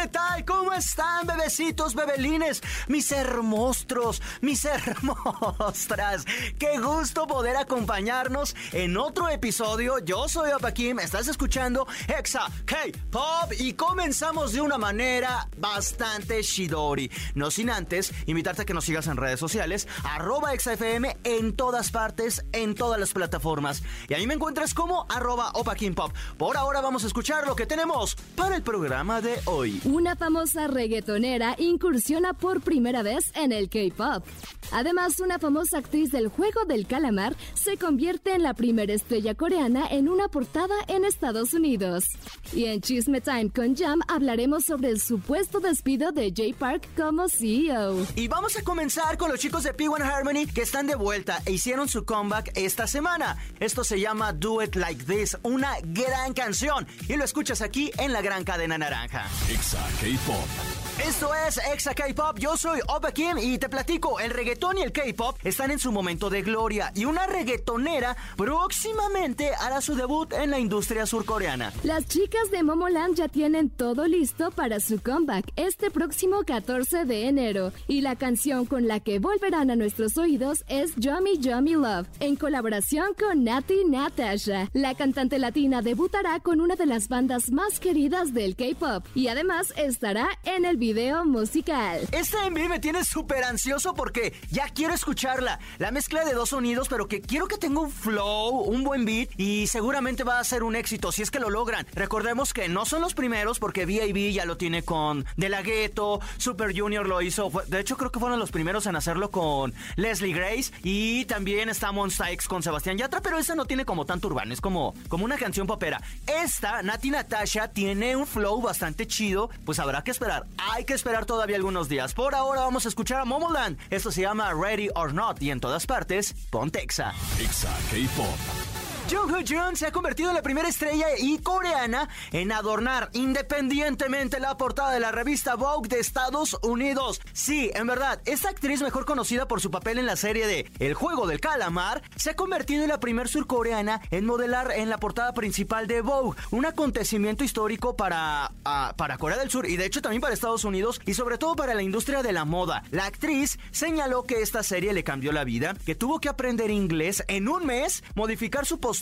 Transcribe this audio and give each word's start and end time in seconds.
¿Qué 0.00 0.08
tal? 0.08 0.46
¿Cómo 0.46 0.72
están, 0.72 1.26
bebecitos, 1.26 1.94
bebelines? 1.94 2.62
Mis 2.88 3.12
hermostros, 3.12 4.22
mis 4.40 4.64
hermostras. 4.64 6.24
Qué 6.58 6.78
gusto 6.78 7.26
poder 7.26 7.58
acompañarnos 7.58 8.56
en 8.72 8.96
otro 8.96 9.28
episodio. 9.28 9.98
Yo 9.98 10.26
soy 10.26 10.52
Opa 10.52 10.72
Kim, 10.72 11.00
estás 11.00 11.28
escuchando 11.28 11.86
Exa 12.08 12.46
K-Pop 12.64 13.52
y 13.58 13.74
comenzamos 13.74 14.54
de 14.54 14.62
una 14.62 14.78
manera 14.78 15.46
bastante 15.58 16.42
shidori. 16.42 17.10
No 17.34 17.50
sin 17.50 17.68
antes 17.68 18.14
invitarte 18.24 18.62
a 18.62 18.64
que 18.64 18.72
nos 18.72 18.86
sigas 18.86 19.06
en 19.06 19.18
redes 19.18 19.38
sociales, 19.38 19.86
arroba 20.02 20.54
ExaFM 20.54 21.18
en 21.24 21.54
todas 21.54 21.90
partes, 21.90 22.42
en 22.52 22.74
todas 22.74 22.98
las 22.98 23.12
plataformas. 23.12 23.82
Y 24.08 24.14
ahí 24.14 24.26
me 24.26 24.32
encuentras 24.32 24.72
como 24.72 25.04
arroba 25.10 25.50
Opa 25.52 25.74
Kim 25.74 25.94
Pop. 25.94 26.14
Por 26.38 26.56
ahora 26.56 26.80
vamos 26.80 27.04
a 27.04 27.06
escuchar 27.06 27.46
lo 27.46 27.54
que 27.54 27.66
tenemos 27.66 28.16
para 28.34 28.56
el 28.56 28.62
programa 28.62 29.20
de 29.20 29.38
hoy. 29.44 29.78
Una 29.92 30.14
famosa 30.14 30.68
reggaetonera 30.68 31.56
incursiona 31.58 32.32
por 32.32 32.60
primera 32.60 33.02
vez 33.02 33.32
en 33.34 33.50
el 33.50 33.68
K-pop. 33.68 34.24
Además, 34.72 35.18
una 35.18 35.40
famosa 35.40 35.78
actriz 35.78 36.12
del 36.12 36.28
juego 36.28 36.64
del 36.64 36.86
calamar 36.86 37.34
se 37.54 37.76
convierte 37.76 38.34
en 38.34 38.44
la 38.44 38.54
primera 38.54 38.92
estrella 38.92 39.34
coreana 39.34 39.88
en 39.90 40.08
una 40.08 40.28
portada 40.28 40.76
en 40.86 41.04
Estados 41.04 41.54
Unidos. 41.54 42.04
Y 42.52 42.66
en 42.66 42.80
Chisme 42.80 43.20
Time 43.20 43.50
con 43.50 43.74
Jam 43.74 44.00
hablaremos 44.06 44.64
sobre 44.64 44.90
el 44.90 45.00
supuesto 45.00 45.58
despido 45.58 46.12
de 46.12 46.32
Jay 46.34 46.52
Park 46.52 46.88
como 46.96 47.28
CEO. 47.28 48.06
Y 48.14 48.28
vamos 48.28 48.56
a 48.56 48.62
comenzar 48.62 49.18
con 49.18 49.28
los 49.28 49.40
chicos 49.40 49.64
de 49.64 49.76
P1 49.76 50.02
Harmony 50.02 50.46
que 50.46 50.62
están 50.62 50.86
de 50.86 50.94
vuelta 50.94 51.42
e 51.46 51.52
hicieron 51.52 51.88
su 51.88 52.04
comeback 52.04 52.52
esta 52.54 52.86
semana. 52.86 53.38
Esto 53.58 53.82
se 53.82 53.98
llama 53.98 54.32
Do 54.32 54.62
It 54.62 54.76
Like 54.76 55.04
This, 55.04 55.36
una 55.42 55.72
gran 55.82 56.32
canción. 56.32 56.86
Y 57.08 57.16
lo 57.16 57.24
escuchas 57.24 57.60
aquí 57.60 57.90
en 57.98 58.12
la 58.12 58.22
gran 58.22 58.44
cadena 58.44 58.78
naranja. 58.78 59.26
Exa 59.70 59.78
K-Pop. 60.00 60.89
Esto 61.06 61.30
es 61.48 61.58
Exa 61.72 61.94
K-Pop, 61.94 62.38
yo 62.38 62.58
soy 62.58 62.78
Opa 62.86 63.10
Kim 63.12 63.38
y 63.38 63.56
te 63.56 63.70
platico, 63.70 64.20
el 64.20 64.30
reggaetón 64.30 64.76
y 64.76 64.82
el 64.82 64.92
K-Pop 64.92 65.38
están 65.44 65.70
en 65.70 65.78
su 65.78 65.92
momento 65.92 66.28
de 66.28 66.42
gloria 66.42 66.92
y 66.94 67.06
una 67.06 67.26
reggaetonera 67.26 68.16
próximamente 68.36 69.50
hará 69.54 69.80
su 69.80 69.94
debut 69.94 70.30
en 70.34 70.50
la 70.50 70.58
industria 70.58 71.06
surcoreana. 71.06 71.72
Las 71.84 72.06
chicas 72.06 72.50
de 72.50 72.62
Momoland 72.62 73.14
ya 73.14 73.28
tienen 73.28 73.70
todo 73.70 74.06
listo 74.06 74.50
para 74.50 74.78
su 74.78 75.00
comeback 75.00 75.50
este 75.56 75.90
próximo 75.90 76.42
14 76.44 77.06
de 77.06 77.28
enero 77.28 77.72
y 77.88 78.02
la 78.02 78.16
canción 78.16 78.66
con 78.66 78.86
la 78.86 79.00
que 79.00 79.20
volverán 79.20 79.70
a 79.70 79.76
nuestros 79.76 80.18
oídos 80.18 80.64
es 80.68 80.94
Yummy 80.96 81.38
Yummy 81.38 81.72
Love 81.72 82.08
en 82.20 82.36
colaboración 82.36 83.14
con 83.18 83.44
Nati 83.44 83.84
Natasha. 83.86 84.68
La 84.74 84.94
cantante 84.94 85.38
latina 85.38 85.80
debutará 85.80 86.40
con 86.40 86.60
una 86.60 86.76
de 86.76 86.86
las 86.86 87.08
bandas 87.08 87.50
más 87.50 87.80
queridas 87.80 88.34
del 88.34 88.54
K-Pop 88.54 89.06
y 89.14 89.28
además 89.28 89.72
estará 89.78 90.28
en 90.44 90.66
el 90.66 90.76
video 90.76 90.89
musical. 91.24 92.00
Este 92.12 92.36
MV 92.50 92.68
me 92.68 92.80
tiene 92.80 93.04
súper 93.04 93.44
ansioso 93.44 93.94
porque 93.94 94.32
ya 94.50 94.68
quiero 94.68 94.94
escucharla. 94.94 95.58
La 95.78 95.90
mezcla 95.90 96.24
de 96.24 96.32
dos 96.32 96.50
sonidos, 96.50 96.88
pero 96.88 97.06
que 97.06 97.20
quiero 97.20 97.46
que 97.46 97.58
tenga 97.58 97.80
un 97.80 97.90
flow, 97.90 98.62
un 98.62 98.82
buen 98.82 99.04
beat 99.04 99.28
y 99.36 99.66
seguramente 99.66 100.24
va 100.24 100.38
a 100.38 100.44
ser 100.44 100.62
un 100.62 100.76
éxito 100.76 101.12
si 101.12 101.22
es 101.22 101.30
que 101.30 101.40
lo 101.40 101.50
logran. 101.50 101.86
Recordemos 101.94 102.52
que 102.52 102.68
no 102.68 102.84
son 102.84 103.02
los 103.02 103.14
primeros 103.14 103.58
porque 103.58 103.84
V.I.B. 103.84 104.32
ya 104.32 104.44
lo 104.44 104.56
tiene 104.56 104.82
con 104.82 105.24
De 105.36 105.48
La 105.48 105.62
Ghetto, 105.62 106.20
Super 106.38 106.76
Junior 106.76 107.06
lo 107.06 107.22
hizo. 107.22 107.50
De 107.66 107.80
hecho, 107.80 107.96
creo 107.96 108.10
que 108.10 108.20
fueron 108.20 108.38
los 108.38 108.50
primeros 108.50 108.86
en 108.86 108.96
hacerlo 108.96 109.30
con 109.30 109.72
Leslie 109.96 110.32
Grace 110.32 110.72
y 110.82 111.24
también 111.26 111.68
está 111.68 111.90
X 112.30 112.48
con 112.48 112.62
Sebastián 112.62 112.96
Yatra, 112.96 113.20
pero 113.20 113.38
esa 113.38 113.54
no 113.54 113.64
tiene 113.64 113.84
como 113.84 114.04
tanto 114.06 114.28
urbano, 114.28 114.52
es 114.52 114.60
como, 114.60 114.94
como 115.08 115.24
una 115.24 115.36
canción 115.36 115.66
popera. 115.66 116.00
Esta, 116.26 116.82
Nati 116.82 117.10
Natasha, 117.10 117.68
tiene 117.68 118.16
un 118.16 118.26
flow 118.26 118.60
bastante 118.60 119.06
chido, 119.06 119.50
pues 119.64 119.78
habrá 119.78 120.02
que 120.02 120.10
esperar. 120.10 120.46
Que 120.84 120.94
esperar 120.94 121.26
todavía 121.26 121.56
algunos 121.56 121.88
días. 121.88 122.14
Por 122.14 122.34
ahora 122.34 122.62
vamos 122.62 122.86
a 122.86 122.88
escuchar 122.88 123.20
a 123.20 123.24
Momoland. 123.24 123.78
Esto 123.90 124.10
se 124.10 124.22
llama 124.22 124.52
Ready 124.52 124.88
or 124.94 125.12
Not 125.12 125.42
y 125.42 125.50
en 125.50 125.60
todas 125.60 125.86
partes, 125.86 126.34
Pontexa. 126.50 127.12
Exa 127.40 127.76
K-Pop. 127.90 128.69
Jung 129.10 129.32
Ho 129.32 129.40
Jun 129.44 129.74
se 129.74 129.88
ha 129.88 129.90
convertido 129.90 130.28
en 130.28 130.36
la 130.36 130.42
primera 130.42 130.68
estrella 130.68 131.06
y 131.18 131.38
coreana 131.38 132.08
en 132.30 132.52
adornar 132.52 133.10
independientemente 133.12 134.38
la 134.38 134.56
portada 134.56 134.92
de 134.92 135.00
la 135.00 135.10
revista 135.10 135.56
Vogue 135.56 135.88
de 135.88 135.98
Estados 135.98 136.56
Unidos. 136.62 137.20
Sí, 137.32 137.72
en 137.74 137.88
verdad, 137.88 138.20
esta 138.24 138.50
actriz 138.50 138.82
mejor 138.82 139.06
conocida 139.06 139.48
por 139.48 139.60
su 139.60 139.72
papel 139.72 139.98
en 139.98 140.06
la 140.06 140.14
serie 140.14 140.46
de 140.46 140.70
El 140.78 140.94
juego 140.94 141.26
del 141.26 141.40
calamar 141.40 142.02
se 142.14 142.30
ha 142.30 142.36
convertido 142.36 142.84
en 142.84 142.90
la 142.90 143.00
primer 143.00 143.26
surcoreana 143.26 144.00
en 144.12 144.26
modelar 144.26 144.70
en 144.76 144.88
la 144.88 144.98
portada 144.98 145.34
principal 145.34 145.88
de 145.88 146.02
Vogue, 146.02 146.38
un 146.52 146.64
acontecimiento 146.64 147.42
histórico 147.42 147.96
para, 147.96 148.52
ah, 148.64 148.94
para 148.96 149.18
Corea 149.18 149.38
del 149.38 149.50
Sur 149.50 149.68
y 149.68 149.76
de 149.76 149.86
hecho 149.86 150.02
también 150.02 150.22
para 150.22 150.34
Estados 150.34 150.62
Unidos 150.62 151.00
y 151.04 151.14
sobre 151.14 151.36
todo 151.36 151.56
para 151.56 151.74
la 151.74 151.82
industria 151.82 152.22
de 152.22 152.30
la 152.30 152.44
moda. 152.44 152.84
La 152.92 153.06
actriz 153.06 153.58
señaló 153.72 154.22
que 154.22 154.40
esta 154.40 154.62
serie 154.62 154.92
le 154.92 155.02
cambió 155.02 155.32
la 155.32 155.42
vida, 155.42 155.74
que 155.84 155.96
tuvo 155.96 156.20
que 156.20 156.28
aprender 156.28 156.70
inglés 156.70 157.24
en 157.26 157.48
un 157.48 157.66
mes, 157.66 158.04
modificar 158.14 158.66
su 158.66 158.78
postura 158.78 158.99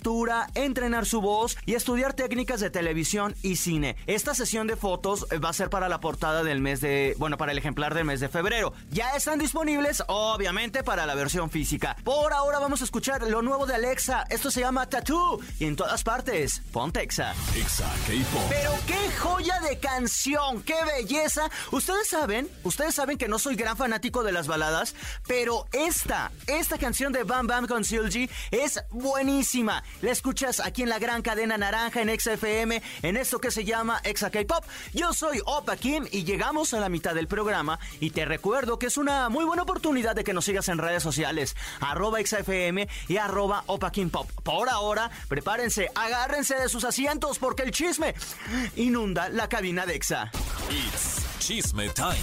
entrenar 0.54 1.06
su 1.06 1.20
voz 1.20 1.56
y 1.66 1.75
estudiar 1.75 2.14
técnicas 2.14 2.60
de 2.60 2.70
televisión 2.70 3.34
y 3.42 3.56
cine. 3.56 3.97
Esta 4.06 4.34
sesión 4.34 4.66
de 4.66 4.76
fotos 4.76 5.26
eh, 5.31 5.38
va 5.38 5.50
a 5.50 5.53
ser 5.53 5.70
para 5.70 5.88
la 5.88 6.00
portada 6.00 6.42
del 6.42 6.60
mes 6.60 6.81
de, 6.81 7.14
bueno, 7.19 7.36
para 7.36 7.53
el 7.53 7.59
ejemplar 7.59 7.94
del 7.94 8.04
mes 8.04 8.20
de 8.20 8.28
febrero. 8.28 8.72
Ya 8.91 9.14
están 9.14 9.38
disponibles, 9.38 10.03
obviamente, 10.08 10.82
para 10.82 11.06
la 11.06 11.14
versión 11.14 11.50
física. 11.50 11.97
Por 12.04 12.32
ahora 12.32 12.58
vamos 12.58 12.81
a 12.81 12.84
escuchar 12.84 13.22
lo 13.22 13.42
nuevo 13.42 13.66
de 13.66 13.75
Alexa. 13.75 14.25
Esto 14.31 14.50
se 14.50 14.60
llama 14.60 14.88
Tattoo 14.88 15.41
y 15.58 15.64
en 15.64 15.76
todas 15.76 16.03
partes, 16.04 16.62
Pontexa. 16.72 17.34
Exa. 17.56 17.91
Pero 18.48 18.72
qué 18.87 19.10
joya 19.19 19.60
de 19.60 19.78
canción, 19.78 20.62
qué 20.62 20.76
belleza. 20.84 21.50
Ustedes 21.70 22.08
saben, 22.08 22.48
ustedes 22.64 22.94
saben 22.94 23.19
que 23.19 23.28
no 23.28 23.38
soy 23.38 23.56
gran 23.56 23.76
fanático 23.76 24.22
de 24.22 24.32
las 24.32 24.47
baladas, 24.47 24.94
pero 25.26 25.66
esta, 25.72 26.32
esta 26.47 26.78
canción 26.78 27.12
de 27.12 27.25
Bam 27.25 27.47
Bam 27.47 27.66
con 27.66 27.84
Seulgi 27.84 28.31
es 28.50 28.81
buenísima. 28.91 29.82
La 30.03 30.10
escuchas 30.10 30.60
aquí 30.60 30.82
en 30.82 30.88
la 30.88 30.99
gran 30.99 31.22
cadena 31.22 31.59
naranja 31.59 32.00
en 32.00 32.09
XFM, 32.19 32.82
en 33.03 33.16
esto 33.16 33.41
que 33.41 33.50
se 33.50 33.65
llama 33.65 34.00
Exa 34.04 34.31
K-Pop. 34.31 34.65
Yo 34.94 35.12
soy 35.12 35.41
Opa 35.44 35.76
Kim 35.76 36.06
y 36.10 36.25
llegamos 36.25 36.75
a 36.75 36.81
la 36.81 36.88
mitad 36.88 37.15
del 37.15 37.28
programa 37.28 37.78
y 38.00 38.10
te 38.10 38.25
recuerdo 38.25 38.78
que 38.78 38.87
es 38.87 38.97
una 38.97 39.28
muy 39.28 39.44
buena 39.44 39.62
oportunidad 39.62 40.15
de 40.15 40.25
que 40.25 40.32
nos 40.32 40.44
sigas 40.44 40.69
en 40.69 40.78
redes 40.78 41.03
sociales, 41.03 41.56
arroba 41.81 42.19
XFM 42.25 42.88
y 43.09 43.16
arroba 43.16 43.65
Opa 43.66 43.91
Kim 43.91 44.10
Pop. 44.10 44.31
Por 44.43 44.69
ahora, 44.69 45.10
prepárense, 45.28 45.91
agárrense 45.94 46.55
de 46.55 46.69
sus 46.69 46.84
asientos 46.84 47.38
porque 47.38 47.62
el 47.62 47.70
chisme 47.70 48.15
inunda 48.76 49.28
la 49.28 49.49
cabina 49.49 49.87
de 49.87 49.94
Exa. 49.94 50.31
It's 50.70 51.28
Chisme 51.38 51.88
Time. 51.94 52.19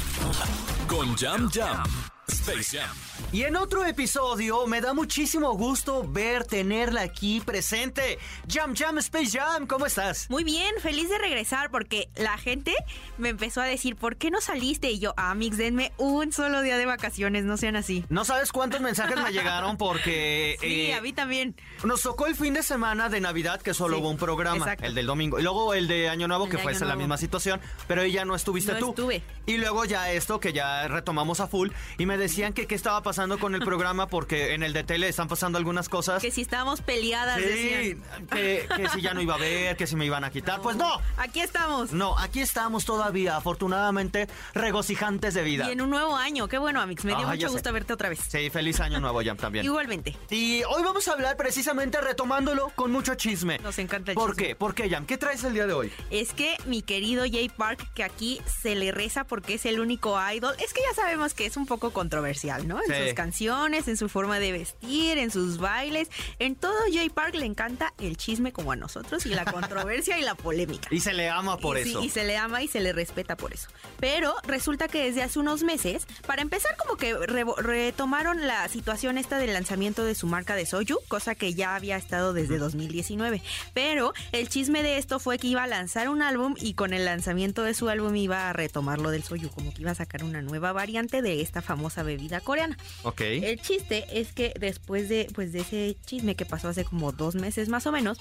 Con 0.88 1.16
Jam 1.16 1.50
Jam. 1.50 2.15
Space 2.28 2.78
Jam. 2.78 2.90
Y 3.32 3.44
en 3.44 3.56
otro 3.56 3.86
episodio 3.86 4.66
me 4.68 4.82
da 4.82 4.94
muchísimo 4.94 5.54
gusto 5.56 6.04
ver, 6.08 6.44
tenerla 6.46 7.02
aquí 7.02 7.40
presente. 7.40 8.18
Jam 8.48 8.76
Jam 8.76 8.98
Space 9.00 9.38
Jam, 9.38 9.68
¿cómo 9.68 9.86
estás? 9.86 10.30
Muy 10.30 10.44
bien, 10.44 10.74
feliz 10.82 11.10
de 11.10 11.18
regresar 11.18 11.70
porque 11.72 12.10
la 12.16 12.38
gente 12.38 12.74
me 13.18 13.30
empezó 13.30 13.62
a 13.62 13.66
decir, 13.66 13.96
¿por 13.96 14.18
qué 14.18 14.32
no 14.32 14.42
saliste? 14.42 14.90
Y 14.92 15.00
yo, 15.00 15.14
Amix, 15.18 15.58
denme 15.58 15.92
un 15.98 16.32
solo 16.32 16.62
día 16.62 16.78
de 16.78 16.86
vacaciones, 16.86 17.44
no 17.46 17.58
sean 17.58 17.76
así. 17.76 18.04
No 18.10 18.26
sabes 18.26 18.52
cuántos 18.52 18.82
mensajes 18.82 19.18
me 19.18 19.32
llegaron 19.32 19.78
porque... 19.78 20.56
Sí, 20.66 20.88
eh, 20.88 20.94
a 20.96 21.02
mí 21.02 21.14
también. 21.14 21.56
Nos 21.84 22.02
tocó 22.02 22.26
el 22.28 22.36
fin 22.36 22.54
de 22.54 22.64
semana 22.64 23.08
de 23.10 23.20
Navidad 23.22 23.62
que 23.62 23.74
solo 23.74 23.98
Sí, 23.98 24.02
hubo 24.02 24.10
un 24.10 24.18
programa, 24.18 24.58
exacto. 24.58 24.86
el 24.86 24.96
del 24.96 25.06
domingo. 25.06 25.38
Y 25.40 25.44
luego 25.44 25.74
el 25.74 25.88
de 25.88 26.10
Año 26.10 26.28
Nuevo 26.28 26.46
El 26.46 26.52
que 26.52 26.58
fue 26.58 26.72
Año 26.72 26.80
la 26.82 26.86
Nuevo. 26.88 27.00
misma 27.00 27.18
situación, 27.18 27.62
pero 27.88 28.02
ahí 28.02 28.12
ya 28.12 28.26
no 28.26 28.36
estuviste 28.36 28.74
No 28.74 28.80
tú. 28.80 28.90
estuve. 28.90 29.22
Y 29.46 29.58
luego 29.58 29.86
ya 29.86 30.12
esto 30.12 30.40
que 30.40 30.54
ya 30.54 30.88
retomamos 30.88 31.40
a 31.40 31.48
full 31.48 31.70
y 32.00 32.06
me 32.06 32.15
decían 32.18 32.54
que 32.54 32.68
qué 32.68 32.76
estaba 32.76 33.02
pasando 33.04 33.38
con 33.40 33.56
el 33.56 33.62
programa 33.62 34.08
porque 34.08 34.54
en 34.54 34.64
el 34.64 34.74
de 34.74 34.84
tele 34.84 35.08
están 35.08 35.28
pasando 35.28 35.58
algunas 35.58 35.90
cosas. 35.90 36.22
Que 36.22 36.32
si 36.32 36.42
estábamos 36.42 36.82
peleadas, 36.82 37.38
Sí, 37.42 37.44
decían. 37.48 38.04
que, 38.32 38.68
que 38.76 38.90
si 38.90 39.02
ya 39.02 39.14
no 39.14 39.22
iba 39.22 39.36
a 39.36 39.38
ver, 39.38 39.76
que 39.78 39.88
si 39.88 39.96
me 39.96 40.06
iban 40.06 40.24
a 40.24 40.32
quitar. 40.32 40.62
Pues 40.62 40.76
no, 40.78 41.00
Aquí 41.18 41.40
estamos. 41.42 41.92
no, 41.92 42.18
aquí 42.20 42.42
estamos 42.42 42.86
todavía, 42.86 43.36
afortunadamente, 43.38 44.28
regocijantes 44.54 45.34
de 45.34 45.44
vida. 45.44 45.68
Y 45.68 45.72
en 45.74 45.82
un 45.82 45.90
nuevo 45.90 46.16
año, 46.16 46.48
qué 46.48 46.58
bueno, 46.58 46.82
Amix. 46.82 47.06
Me 47.06 47.16
dio 47.16 47.28
Ah, 47.28 47.32
mucho 47.32 47.48
sé. 47.48 47.54
gusto 47.54 47.72
verte 47.74 47.94
otra 47.94 48.10
vez. 48.10 48.20
Sí, 48.28 48.50
feliz 48.50 48.80
año 48.80 49.00
nuevo 49.00 49.22
ya 49.22 49.36
también. 49.36 49.66
Igualmente. 49.66 50.16
Y 50.30 50.64
hoy 50.64 50.84
vamos 50.84 51.08
a 51.08 51.14
hablar 51.14 51.38
precisamente 51.38 52.00
retomándolo 52.02 52.70
con 52.76 52.92
mucho 52.92 53.16
chisme. 53.16 53.60
Nos 53.60 53.78
encanta 53.80 54.12
el 54.12 54.16
¿Por 54.16 54.32
chisme. 54.32 54.48
qué? 54.48 54.56
¿Por 54.56 54.74
qué, 54.76 54.90
Jam? 54.90 55.06
¿Qué 55.06 55.18
traes 55.18 55.44
el 55.44 55.54
día 55.54 55.66
de 55.68 55.74
hoy? 55.74 55.92
Es 56.10 56.34
que 56.34 56.56
mi 56.66 56.82
querido 56.82 57.24
Jay 57.30 57.50
Park, 57.50 57.88
que 57.94 58.04
aquí 58.04 58.42
se 58.62 58.76
le 58.76 58.92
reza 58.92 59.24
porque 59.26 59.56
es 59.56 59.66
el 59.66 59.80
único 59.80 60.18
idol, 60.34 60.56
es 60.60 60.74
que 60.74 60.82
ya 60.82 60.94
sabemos 60.96 61.34
que 61.34 61.46
es 61.46 61.58
un 61.58 61.66
poco 61.66 61.92
controversial, 62.06 62.68
¿no? 62.68 62.78
En 62.84 62.88
Sí. 62.94 63.04
sus 63.04 63.14
canciones, 63.14 63.88
en 63.88 63.98
su 63.98 64.10
forma 64.10 64.40
de 64.40 64.52
vestir, 64.52 65.18
en 65.18 65.32
sus 65.32 65.58
bailes. 65.58 66.10
En 66.40 66.56
todo 66.56 66.76
Jay 66.94 67.10
Park 67.10 67.34
le 67.36 67.46
encanta 67.46 67.94
el 67.98 68.16
chisme 68.16 68.52
como 68.54 68.72
a 68.72 68.76
nosotros 68.76 69.26
y 69.26 69.30
la 69.30 69.44
controversia 69.52 70.20
y 70.20 70.22
la 70.22 70.36
polémica. 70.36 70.88
Y 70.92 71.00
se 71.00 71.14
le 71.14 71.30
ama 71.30 71.58
por 71.58 71.78
y, 71.80 71.84
sí, 71.84 71.90
eso. 71.90 72.04
y 72.04 72.10
se 72.10 72.24
le 72.24 72.38
ama 72.38 72.62
y 72.62 72.68
se 72.68 72.80
le 72.80 72.94
respeta 72.94 73.36
por 73.36 73.54
eso. 73.54 73.70
Pero 74.00 74.36
resulta 74.44 74.88
que 74.88 75.04
desde 75.04 75.24
hace 75.24 75.40
unos 75.40 75.64
meses, 75.64 76.06
para 76.28 76.42
empezar 76.44 76.76
como 76.78 76.96
que 76.98 77.16
retomaron 77.16 78.46
la 78.48 78.68
situación 78.70 79.18
esta 79.18 79.38
del 79.40 79.54
lanzamiento 79.54 80.04
de 80.06 80.14
su 80.16 80.28
marca 80.28 80.56
de 80.56 80.66
Soju, 80.66 81.00
cosa 81.08 81.34
que 81.36 81.54
ya 81.54 81.76
había 81.76 81.98
estado 81.98 82.34
desde 82.34 82.58
2019. 82.60 83.42
Pero 83.74 84.14
el 84.32 84.48
chisme 84.50 84.84
de 84.84 84.98
esto 84.98 85.20
fue 85.20 85.38
que 85.40 85.48
iba 85.48 85.64
a 85.64 85.68
lanzar 85.68 86.10
un 86.10 86.22
álbum 86.22 86.56
y 86.60 86.74
con 86.76 86.94
el 86.94 87.06
lanzamiento 87.06 87.64
de 87.64 87.74
su 87.74 87.90
álbum 87.90 88.16
iba 88.16 88.50
a 88.50 88.54
retomar 88.54 89.00
lo 89.00 89.10
del 89.10 89.24
Soju, 89.24 89.50
como 89.50 89.74
que 89.74 89.82
iba 89.82 89.92
a 89.92 89.96
sacar 89.96 90.24
una 90.24 90.42
nueva 90.42 90.72
variante 90.72 91.22
de 91.22 91.42
esta 91.42 91.62
famosa 91.62 91.95
bebida 92.04 92.42
coreana. 92.42 92.78
Ok. 93.04 93.22
El 93.22 93.62
chiste 93.62 94.06
es 94.12 94.34
que 94.34 94.54
después 94.60 95.10
de, 95.10 95.28
pues, 95.34 95.52
de 95.52 95.60
ese 95.60 95.98
chisme 96.06 96.36
que 96.36 96.46
pasó 96.46 96.70
hace 96.70 96.86
como 96.86 97.12
dos 97.12 97.36
meses 97.36 97.70
más 97.70 97.86
o 97.88 97.92
menos, 97.92 98.20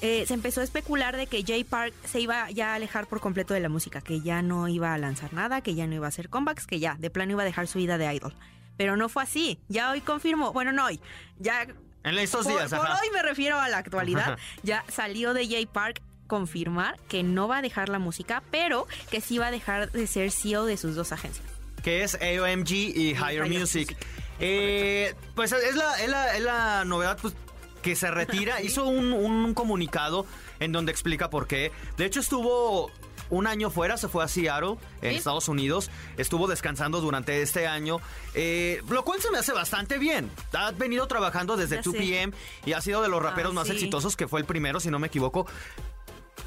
eh, 0.00 0.24
se 0.26 0.34
empezó 0.34 0.60
a 0.60 0.64
especular 0.64 1.16
de 1.16 1.26
que 1.26 1.42
Jay 1.44 1.64
Park 1.64 1.94
se 2.04 2.20
iba 2.20 2.50
ya 2.50 2.72
a 2.72 2.74
alejar 2.74 3.06
por 3.06 3.20
completo 3.20 3.54
de 3.54 3.60
la 3.60 3.68
música, 3.68 4.00
que 4.00 4.20
ya 4.20 4.42
no 4.42 4.68
iba 4.68 4.92
a 4.92 4.98
lanzar 4.98 5.32
nada, 5.32 5.60
que 5.62 5.74
ya 5.74 5.86
no 5.86 5.94
iba 5.94 6.06
a 6.06 6.08
hacer 6.08 6.28
comebacks, 6.28 6.66
que 6.66 6.78
ya 6.78 6.96
de 6.98 7.08
plano 7.10 7.32
iba 7.32 7.42
a 7.42 7.46
dejar 7.46 7.66
su 7.68 7.78
vida 7.78 7.96
de 7.96 8.12
idol. 8.12 8.34
Pero 8.76 8.96
no 8.96 9.08
fue 9.08 9.22
así. 9.22 9.58
Ya 9.68 9.90
hoy 9.90 10.00
confirmó, 10.00 10.52
bueno, 10.52 10.72
no 10.72 10.84
hoy, 10.84 11.00
ya 11.38 11.66
En 12.02 12.18
estos 12.18 12.44
por, 12.44 12.52
días, 12.54 12.70
por 12.70 12.86
ajá. 12.86 13.00
hoy 13.00 13.08
me 13.12 13.22
refiero 13.22 13.58
a 13.58 13.68
la 13.68 13.78
actualidad. 13.78 14.38
Ya 14.62 14.84
salió 14.88 15.32
de 15.32 15.46
Jay 15.46 15.66
Park 15.66 16.02
confirmar 16.26 16.98
que 17.08 17.22
no 17.22 17.48
va 17.48 17.58
a 17.58 17.62
dejar 17.62 17.88
la 17.88 17.98
música, 17.98 18.42
pero 18.50 18.86
que 19.10 19.20
sí 19.20 19.38
va 19.38 19.46
a 19.46 19.50
dejar 19.50 19.90
de 19.92 20.06
ser 20.06 20.30
CEO 20.30 20.64
de 20.66 20.76
sus 20.76 20.96
dos 20.96 21.12
agencias. 21.12 21.46
Que 21.84 22.02
es 22.02 22.14
AOMG 22.16 22.70
y 22.72 23.10
Higher 23.10 23.16
Higher 23.32 23.42
Music. 23.48 23.90
Music. 23.90 23.96
Eh, 24.40 25.14
pues 25.36 25.52
es 25.52 25.76
la, 25.76 26.02
es 26.02 26.08
la, 26.08 26.36
es 26.36 26.42
la 26.42 26.84
novedad 26.84 27.16
pues, 27.22 27.34
que 27.82 27.94
se 27.94 28.10
retira. 28.10 28.60
Hizo 28.62 28.86
un, 28.86 29.12
un 29.12 29.54
comunicado 29.54 30.26
en 30.58 30.72
donde 30.72 30.90
explica 30.90 31.30
por 31.30 31.46
qué. 31.46 31.70
De 31.96 32.06
hecho, 32.06 32.18
estuvo 32.20 32.90
un 33.30 33.46
año 33.46 33.70
fuera, 33.70 33.96
se 33.96 34.08
fue 34.08 34.22
a 34.22 34.28
Seattle, 34.28 34.76
en 35.02 35.10
Sí. 35.12 35.16
Estados 35.16 35.48
Unidos. 35.48 35.90
Estuvo 36.16 36.46
descansando 36.46 37.00
durante 37.00 37.42
este 37.42 37.66
año, 37.66 37.98
eh, 38.34 38.82
lo 38.88 39.02
cual 39.04 39.20
se 39.20 39.30
me 39.30 39.38
hace 39.38 39.52
bastante 39.52 39.98
bien. 39.98 40.30
Ha 40.52 40.72
venido 40.72 41.06
trabajando 41.06 41.56
desde 41.56 41.76
Ya 41.76 41.82
2 41.82 41.92
sé. 41.94 41.98
p.m. 42.00 42.32
y 42.66 42.72
ha 42.72 42.80
sido 42.80 43.02
de 43.02 43.08
los 43.08 43.22
raperos 43.22 43.52
Ah, 43.52 43.54
más 43.54 43.68
sí. 43.68 43.74
exitosos, 43.74 44.16
que 44.16 44.28
fue 44.28 44.40
el 44.40 44.46
primero, 44.46 44.78
si 44.80 44.90
no 44.90 44.98
me 44.98 45.06
equivoco. 45.06 45.46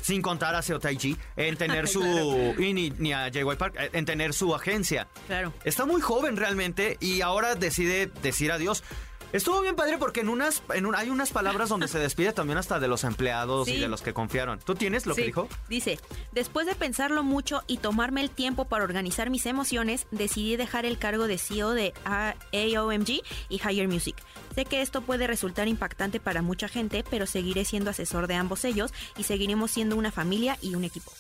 Sin 0.08 0.22
contar 0.22 0.56
a 0.56 0.62
Seo 0.62 0.80
Taiji, 0.80 1.18
en 1.36 1.58
tener 1.58 1.86
su. 1.94 2.00
Claro. 2.00 2.62
y 2.62 2.74
ni, 2.74 2.92
ni 2.92 3.12
a 3.12 3.26
J.Y. 3.26 3.58
Park, 3.58 3.76
eh, 3.78 3.90
en 3.92 4.06
tener 4.06 4.34
su 4.34 4.56
agencia. 4.56 5.10
Claro. 5.28 5.52
Está 5.66 5.86
muy 5.86 6.00
joven 6.00 6.38
realmente 6.38 6.96
y 7.02 7.20
ahora 7.20 7.56
decide 7.56 8.10
decir 8.24 8.54
adiós. 8.54 8.86
Estuvo 9.34 9.62
bien 9.62 9.76
padre 9.76 9.98
porque 9.98 10.22
en 10.22 10.30
unas, 10.30 10.64
en 10.74 10.86
un- 10.86 10.96
hay 10.96 11.10
unas 11.10 11.32
palabras 11.32 11.70
donde 11.70 11.88
se 11.88 12.00
despide 12.00 12.32
también 12.34 12.58
hasta 12.58 12.80
de 12.80 12.88
los 12.88 13.04
empleados 13.04 13.68
y 13.68 13.78
de 13.78 13.88
los 13.88 14.02
que 14.02 14.14
confiaron. 14.14 14.60
¿Tú 14.60 14.74
tienes 14.76 15.06
lo 15.06 15.16
que 15.16 15.26
dijo? 15.26 15.50
Dice, 15.70 16.00
después 16.32 16.66
de 16.66 16.76
pensarlo 16.76 17.24
mucho 17.24 17.62
y 17.68 17.78
tomarme 17.78 18.22
el 18.22 18.30
tiempo 18.30 18.66
para 18.66 18.84
organizar 18.86 19.30
mis 19.30 19.46
emociones, 19.46 20.08
decidí 20.12 20.56
dejar 20.56 20.86
el 20.86 20.98
cargo 20.98 21.28
de 21.28 21.38
CEO 21.38 21.72
de 21.72 21.94
AOMG 22.06 23.22
y 23.50 23.56
Higher 23.62 23.88
Music. 23.88 24.16
Sé 24.56 24.66
que 24.66 24.82
esto 24.82 25.02
puede 25.02 25.28
resultar 25.28 25.68
impactante 25.68 26.20
para 26.20 26.42
mucha 26.42 26.68
gente, 26.68 27.04
pero 27.10 27.26
seguiré 27.26 27.66
siendo 27.66 27.90
asesor 27.92 28.28
de 28.28 28.36
ambos 28.36 28.64
ellos 28.66 28.92
y 29.18 29.24
seguiremos 29.24 29.72
siendo 29.72 29.96
una 29.98 30.12
familia 30.12 30.58
y 30.62 30.76
un 30.76 30.84
equipo. 30.84 31.12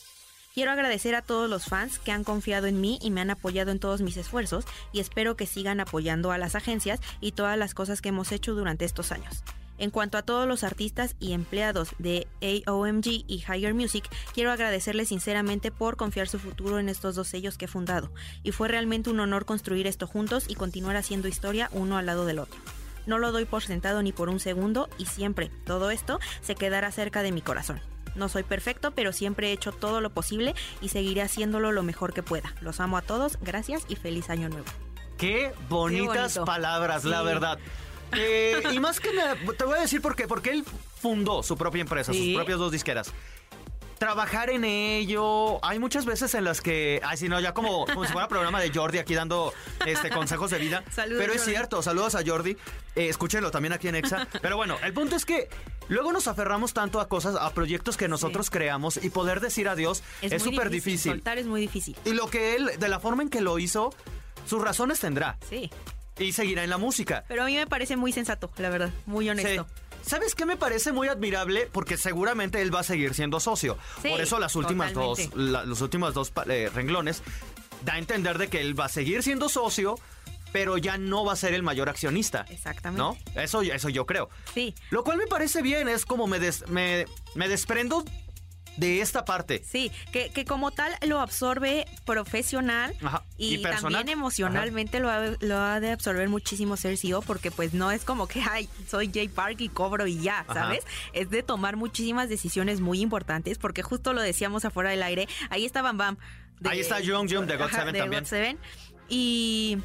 Quiero 0.57 0.71
agradecer 0.71 1.13
a 1.13 1.21
todos 1.21 1.47
los 1.47 1.65
fans 1.65 1.99
que 1.99 2.11
han 2.11 2.23
confiado 2.23 2.65
en 2.65 2.81
mí 2.81 2.97
y 3.03 3.11
me 3.11 3.21
han 3.21 3.29
apoyado 3.29 3.69
en 3.69 3.77
todos 3.77 4.01
mis 4.01 4.17
esfuerzos 4.17 4.65
y 4.91 4.99
espero 5.01 5.37
que 5.37 5.45
sigan 5.45 5.79
apoyando 5.79 6.31
a 6.31 6.39
las 6.39 6.55
agencias 6.55 6.99
y 7.21 7.33
todas 7.33 7.59
las 7.59 7.75
cosas 7.75 8.01
que 8.01 8.09
hemos 8.09 8.31
hecho 8.31 8.55
durante 8.55 8.83
estos 8.83 9.11
años. 9.11 9.43
En 9.77 9.91
cuanto 9.91 10.17
a 10.17 10.23
todos 10.23 10.47
los 10.47 10.63
artistas 10.63 11.15
y 11.19 11.33
empleados 11.33 11.89
de 11.99 12.25
AOMG 12.41 13.05
y 13.27 13.45
Higher 13.47 13.75
Music, 13.75 14.09
quiero 14.33 14.51
agradecerles 14.51 15.09
sinceramente 15.09 15.69
por 15.69 15.95
confiar 15.95 16.27
su 16.27 16.39
futuro 16.39 16.79
en 16.79 16.89
estos 16.89 17.13
dos 17.13 17.27
sellos 17.27 17.59
que 17.59 17.65
he 17.65 17.67
fundado, 17.67 18.11
y 18.41 18.51
fue 18.51 18.67
realmente 18.67 19.11
un 19.11 19.19
honor 19.19 19.45
construir 19.45 19.85
esto 19.85 20.07
juntos 20.07 20.45
y 20.47 20.55
continuar 20.55 20.95
haciendo 20.95 21.27
historia 21.27 21.69
uno 21.71 21.99
al 21.99 22.07
lado 22.07 22.25
del 22.25 22.39
otro. 22.39 22.59
No 23.05 23.19
lo 23.19 23.31
doy 23.31 23.45
por 23.45 23.61
sentado 23.61 24.01
ni 24.01 24.11
por 24.11 24.27
un 24.27 24.39
segundo 24.39 24.89
y 24.97 25.05
siempre, 25.05 25.51
todo 25.67 25.91
esto, 25.91 26.19
se 26.41 26.55
quedará 26.55 26.91
cerca 26.91 27.21
de 27.21 27.31
mi 27.31 27.43
corazón. 27.43 27.79
No 28.17 28.27
soy 28.29 28.43
perfecto, 28.43 28.91
pero 28.91 29.13
siempre 29.13 29.49
he 29.49 29.51
hecho 29.53 29.71
todo 29.71 30.01
lo 30.01 30.09
posible 30.09 30.55
y 30.81 30.89
seguiré 30.89 31.21
haciéndolo 31.21 31.71
lo 31.71 31.83
mejor 31.83 32.13
que 32.13 32.23
pueda. 32.23 32.53
Los 32.61 32.79
amo 32.79 32.97
a 32.97 33.01
todos, 33.01 33.37
gracias 33.41 33.85
y 33.87 33.95
feliz 33.95 34.29
año 34.29 34.49
nuevo. 34.49 34.65
Qué 35.17 35.53
bonitas 35.69 36.37
palabras, 36.45 37.05
la 37.05 37.21
verdad. 37.21 37.57
Eh, 38.13 38.61
y 38.73 38.79
más 38.79 38.99
que 38.99 39.13
nada, 39.13 39.35
te 39.57 39.63
voy 39.65 39.77
a 39.77 39.81
decir 39.81 40.01
por 40.01 40.15
qué. 40.15 40.27
Porque 40.27 40.51
él 40.51 40.63
fundó 41.01 41.43
su 41.43 41.57
propia 41.57 41.81
empresa, 41.81 42.13
Sí. 42.13 42.27
sus 42.33 42.35
propias 42.35 42.59
dos 42.59 42.71
disqueras. 42.71 43.11
Trabajar 43.99 44.49
en 44.51 44.63
ello. 44.63 45.63
Hay 45.65 45.79
muchas 45.79 46.05
veces 46.05 46.33
en 46.35 46.43
las 46.43 46.61
que. 46.61 47.01
Ay, 47.03 47.17
si 47.17 47.29
no, 47.29 47.39
ya 47.39 47.53
como, 47.53 47.85
como 47.85 48.05
si 48.05 48.11
fuera 48.11 48.27
programa 48.27 48.59
de 48.59 48.71
Jordi 48.71 48.99
aquí 48.99 49.15
dando 49.15 49.53
este, 49.85 50.09
consejos 50.09 50.51
de 50.51 50.59
vida. 50.59 50.83
Saludos, 50.91 51.19
Pero 51.19 51.33
es 51.33 51.39
Jordi. 51.41 51.51
cierto, 51.53 51.81
saludos 51.81 52.15
a 52.15 52.21
Jordi. 52.25 52.51
Eh, 52.95 53.09
escúchenlo 53.09 53.49
también 53.51 53.73
aquí 53.73 53.87
en 53.87 53.95
Exa. 53.95 54.27
Pero 54.41 54.55
bueno, 54.55 54.77
el 54.83 54.93
punto 54.93 55.15
es 55.15 55.25
que 55.25 55.49
luego 55.87 56.11
nos 56.11 56.27
aferramos 56.27 56.73
tanto 56.73 56.99
a 56.99 57.07
cosas, 57.07 57.35
a 57.35 57.51
proyectos 57.53 57.97
que 57.97 58.07
nosotros 58.07 58.49
creamos 58.49 59.03
y 59.03 59.09
poder 59.09 59.39
decir 59.39 59.67
adiós 59.67 60.03
es 60.21 60.43
súper 60.43 60.69
difícil. 60.69 61.13
Soltar 61.13 61.37
es 61.39 61.47
muy 61.47 61.61
difícil. 61.61 61.95
Y 62.05 62.11
lo 62.13 62.29
que 62.29 62.55
él, 62.55 62.71
de 62.79 62.87
la 62.89 62.99
forma 62.99 63.23
en 63.23 63.29
que 63.29 63.41
lo 63.41 63.57
hizo, 63.57 63.93
sus 64.45 64.61
razones 64.61 64.99
tendrá. 64.99 65.37
Sí. 65.49 65.71
Y 66.19 66.33
seguirá 66.33 66.63
en 66.63 66.69
la 66.69 66.77
música. 66.77 67.23
Pero 67.27 67.43
a 67.43 67.45
mí 67.45 67.55
me 67.55 67.67
parece 67.67 67.95
muy 67.95 68.11
sensato, 68.11 68.51
la 68.57 68.69
verdad. 68.69 68.89
Muy 69.05 69.29
honesto. 69.29 69.65
Sí. 69.67 69.81
¿Sabes 70.07 70.33
qué 70.35 70.45
me 70.45 70.57
parece 70.57 70.91
muy 70.91 71.07
admirable? 71.07 71.67
Porque 71.71 71.97
seguramente 71.97 72.61
él 72.61 72.73
va 72.73 72.79
a 72.79 72.83
seguir 72.83 73.13
siendo 73.13 73.39
socio. 73.39 73.77
Sí, 74.01 74.09
Por 74.09 74.21
eso 74.21 74.39
las 74.39 74.55
últimas 74.55 74.93
dos, 74.93 75.35
la- 75.35 75.63
los 75.65 75.81
últimos 75.81 76.13
dos 76.13 76.31
eh, 76.49 76.69
renglones 76.73 77.21
da 77.83 77.93
a 77.93 77.97
entender 77.99 78.37
de 78.37 78.47
que 78.47 78.61
él 78.61 78.79
va 78.79 78.85
a 78.85 78.89
seguir 78.89 79.21
siendo 79.23 79.49
socio, 79.49 79.95
pero 80.53 80.77
ya 80.77 80.97
no 80.97 81.25
va 81.25 81.33
a 81.33 81.35
ser 81.35 81.53
el 81.53 81.61
mayor 81.61 81.89
accionista. 81.89 82.45
Exactamente. 82.49 82.99
¿No? 82.99 83.17
Eso, 83.41 83.61
eso 83.61 83.89
yo 83.89 84.05
creo. 84.05 84.29
Sí. 84.53 84.73
Lo 84.91 85.03
cual 85.03 85.17
me 85.17 85.27
parece 85.27 85.61
bien, 85.61 85.89
es 85.89 86.05
como 86.05 86.25
me, 86.25 86.39
des- 86.39 86.67
me, 86.69 87.05
me 87.35 87.47
desprendo 87.49 88.03
de 88.77 89.01
esta 89.01 89.25
parte. 89.25 89.63
Sí, 89.65 89.91
que, 90.11 90.29
que 90.29 90.45
como 90.45 90.71
tal 90.71 90.93
lo 91.05 91.19
absorbe 91.19 91.85
profesional 92.05 92.95
Ajá, 93.03 93.23
y, 93.37 93.61
también 93.61 94.07
emocionalmente 94.09 94.99
lo 94.99 95.09
ha, 95.09 95.33
lo 95.39 95.57
ha 95.57 95.79
de 95.79 95.91
absorber 95.91 96.29
muchísimo 96.29 96.77
ser 96.77 96.97
CEO 96.97 97.21
porque 97.21 97.51
pues 97.51 97.73
no 97.73 97.91
es 97.91 98.03
como 98.05 98.27
que, 98.27 98.41
ay, 98.41 98.69
soy 98.87 99.09
Jay 99.13 99.27
Park 99.27 99.57
y 99.59 99.69
cobro 99.69 100.07
y 100.07 100.19
ya, 100.21 100.39
Ajá. 100.47 100.53
¿sabes? 100.53 100.85
Es 101.13 101.29
de 101.29 101.43
tomar 101.43 101.75
muchísimas 101.75 102.29
decisiones 102.29 102.79
muy 102.79 103.01
importantes 103.01 103.57
porque 103.57 103.83
justo 103.83 104.13
lo 104.13 104.21
decíamos 104.21 104.63
afuera 104.65 104.91
del 104.91 105.03
aire, 105.03 105.27
ahí 105.49 105.65
está 105.65 105.81
Bam 105.81 105.97
Bam. 105.97 106.17
de- 106.59 106.69
Ahí 106.69 106.79
está 106.79 106.97
Jung 106.97 107.29
Jung 107.31 107.45
de 107.45 107.57
God 107.57 107.69
Seven 107.71 107.95
también. 107.95 108.23
God 108.23 108.29
Seven. 108.29 108.57
Y... 109.09 109.77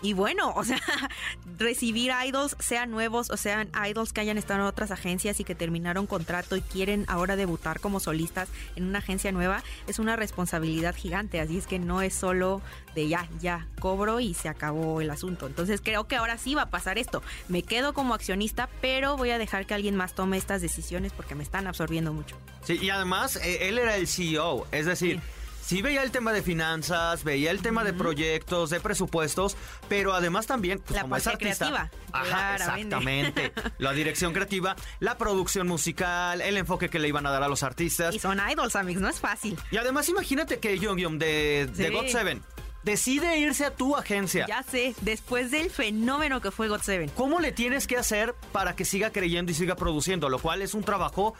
Y 0.00 0.12
bueno, 0.12 0.52
o 0.54 0.64
sea, 0.64 0.80
recibir 1.58 2.12
idols, 2.26 2.56
sean 2.60 2.90
nuevos 2.90 3.30
o 3.30 3.36
sean 3.36 3.70
idols 3.88 4.12
que 4.12 4.20
hayan 4.20 4.38
estado 4.38 4.60
en 4.60 4.66
otras 4.66 4.90
agencias 4.90 5.40
y 5.40 5.44
que 5.44 5.54
terminaron 5.54 6.06
contrato 6.06 6.56
y 6.56 6.60
quieren 6.60 7.04
ahora 7.08 7.36
debutar 7.36 7.80
como 7.80 8.00
solistas 8.00 8.48
en 8.76 8.84
una 8.84 9.00
agencia 9.00 9.32
nueva, 9.32 9.62
es 9.86 9.98
una 9.98 10.16
responsabilidad 10.16 10.94
gigante. 10.94 11.40
Así 11.40 11.58
es 11.58 11.66
que 11.66 11.78
no 11.78 12.00
es 12.02 12.14
solo 12.14 12.62
de 12.94 13.08
ya, 13.08 13.28
ya, 13.40 13.66
cobro 13.80 14.20
y 14.20 14.34
se 14.34 14.48
acabó 14.48 15.00
el 15.00 15.10
asunto. 15.10 15.46
Entonces 15.46 15.80
creo 15.82 16.06
que 16.06 16.16
ahora 16.16 16.38
sí 16.38 16.54
va 16.54 16.62
a 16.62 16.70
pasar 16.70 16.98
esto. 16.98 17.22
Me 17.48 17.62
quedo 17.62 17.92
como 17.92 18.14
accionista, 18.14 18.68
pero 18.80 19.16
voy 19.16 19.30
a 19.30 19.38
dejar 19.38 19.66
que 19.66 19.74
alguien 19.74 19.96
más 19.96 20.14
tome 20.14 20.36
estas 20.36 20.62
decisiones 20.62 21.12
porque 21.12 21.34
me 21.34 21.42
están 21.42 21.66
absorbiendo 21.66 22.12
mucho. 22.12 22.36
Sí, 22.64 22.78
y 22.80 22.90
además 22.90 23.36
eh, 23.36 23.68
él 23.68 23.78
era 23.78 23.96
el 23.96 24.06
CEO, 24.06 24.66
es 24.70 24.86
decir, 24.86 25.16
Sí. 25.16 25.37
Sí. 25.68 25.82
veía 25.82 26.02
el 26.02 26.10
tema 26.10 26.32
de 26.32 26.42
finanzas, 26.42 27.24
veía 27.24 27.50
el 27.50 27.62
tema 27.62 27.84
de 27.84 27.92
proyectos, 27.92 28.70
de 28.70 28.80
presupuestos, 28.80 29.56
pero 29.88 30.14
además 30.14 30.46
también, 30.46 30.78
pues, 30.80 30.96
La 30.96 31.02
como 31.02 31.16
es 31.16 31.26
artista, 31.26 31.66
creativa, 31.66 31.90
ajá, 32.12 32.56
exactamente, 32.56 33.52
la 33.78 33.92
dirección 33.92 34.32
creativa, 34.32 34.76
la 35.00 35.18
producción 35.18 35.66
musical, 35.68 36.40
el 36.40 36.56
enfoque 36.56 36.88
que 36.88 36.98
le 36.98 37.08
iban 37.08 37.26
a 37.26 37.30
dar 37.30 37.42
a 37.42 37.48
los 37.48 37.62
artistas. 37.62 38.14
Y 38.14 38.18
son 38.18 38.40
idols, 38.50 38.76
amigos, 38.76 39.02
no 39.02 39.08
es 39.08 39.20
fácil. 39.20 39.56
Y 39.70 39.76
además 39.76 40.08
imagínate 40.08 40.58
que 40.58 40.78
Young 40.78 40.98
Young 40.98 41.18
de, 41.18 41.68
de. 41.74 41.90
God 41.90 42.06
Seven 42.06 42.42
decide 42.82 43.38
irse 43.38 43.64
a 43.64 43.74
tu 43.74 43.96
agencia. 43.96 44.46
Ya 44.46 44.62
sé, 44.62 44.94
después 45.02 45.50
del 45.50 45.70
fenómeno 45.70 46.40
que 46.40 46.50
fue 46.50 46.68
God 46.68 46.80
Seven. 46.80 47.10
¿Cómo 47.10 47.40
le 47.40 47.52
tienes 47.52 47.86
que 47.86 47.96
hacer 47.96 48.34
para 48.52 48.74
que 48.76 48.84
siga 48.84 49.10
creyendo 49.10 49.52
y 49.52 49.54
siga 49.54 49.76
produciendo? 49.76 50.28
Lo 50.28 50.38
cual 50.38 50.62
es 50.62 50.74
un 50.74 50.82
trabajo 50.82 51.34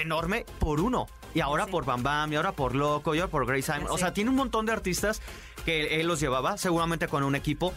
enorme 0.00 0.44
por 0.58 0.80
uno. 0.80 1.06
Y 1.34 1.40
ahora 1.40 1.66
por 1.66 1.84
Bam 1.84 2.02
Bam, 2.02 2.32
y 2.32 2.36
ahora 2.36 2.52
por 2.52 2.74
Loco, 2.74 3.14
y 3.14 3.18
ahora 3.18 3.30
por 3.30 3.46
Grace 3.46 3.72
Simon. 3.72 3.88
O 3.90 3.98
sea, 3.98 4.12
tiene 4.12 4.30
un 4.30 4.36
montón 4.36 4.66
de 4.66 4.72
artistas 4.72 5.20
que 5.64 6.00
él 6.00 6.06
los 6.06 6.20
llevaba, 6.20 6.56
seguramente 6.58 7.06
con 7.08 7.22
un 7.22 7.34
equipo. 7.34 7.72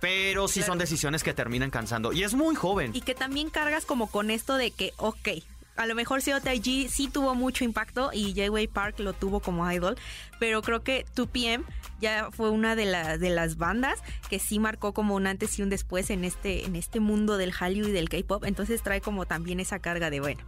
Pero 0.00 0.48
sí 0.48 0.60
Claro. 0.60 0.72
son 0.72 0.78
decisiones 0.78 1.22
que 1.22 1.32
terminan 1.32 1.70
cansando. 1.70 2.12
Y 2.12 2.24
es 2.24 2.34
muy 2.34 2.54
joven. 2.56 2.90
Y 2.94 3.02
que 3.02 3.14
también 3.14 3.50
cargas 3.50 3.84
como 3.84 4.08
con 4.08 4.30
esto 4.30 4.56
de 4.56 4.72
que, 4.72 4.92
ok, 4.96 5.28
a 5.76 5.86
lo 5.86 5.94
mejor 5.94 6.22
COTIG 6.22 6.90
sí 6.90 7.08
tuvo 7.08 7.34
mucho 7.34 7.64
impacto 7.64 8.10
y 8.12 8.34
J-Way 8.34 8.66
Park 8.68 8.98
lo 8.98 9.12
tuvo 9.12 9.40
como 9.40 9.70
idol, 9.70 9.96
pero 10.38 10.60
creo 10.60 10.82
que 10.82 11.06
2PM 11.14 11.64
ya 12.00 12.28
fue 12.30 12.50
una 12.50 12.76
de, 12.76 12.84
las 12.84 13.20
de 13.20 13.30
las 13.30 13.56
bandas 13.56 14.00
que 14.28 14.38
sí 14.38 14.58
marcó 14.58 14.92
como 14.92 15.14
un 15.14 15.26
antes 15.26 15.58
y 15.58 15.62
un 15.62 15.70
después 15.70 16.10
en 16.10 16.24
este, 16.24 16.66
en 16.66 16.76
este 16.76 17.00
mundo 17.00 17.36
del 17.36 17.52
Hallyu 17.52 17.86
y 17.88 17.92
del 17.92 18.08
K-pop, 18.08 18.44
entonces 18.44 18.82
trae 18.82 19.00
como 19.00 19.24
también 19.24 19.60
esa 19.60 19.78
carga 19.78 20.10
de 20.10 20.20
bueno. 20.20 20.42